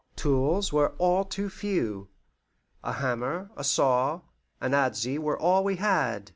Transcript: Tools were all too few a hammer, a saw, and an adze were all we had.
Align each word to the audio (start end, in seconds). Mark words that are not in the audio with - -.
Tools 0.15 0.73
were 0.73 0.95
all 0.97 1.23
too 1.23 1.47
few 1.47 2.09
a 2.83 2.93
hammer, 2.93 3.51
a 3.55 3.63
saw, 3.63 4.21
and 4.59 4.73
an 4.73 4.89
adze 4.91 5.19
were 5.19 5.37
all 5.37 5.63
we 5.63 5.75
had. 5.75 6.27